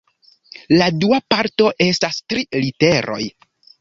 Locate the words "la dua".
0.77-1.19